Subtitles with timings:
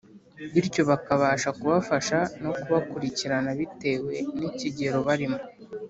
[0.53, 5.39] bityo bakabasha kubafasha no kubakurikirana bitewe n’ikigero barimo.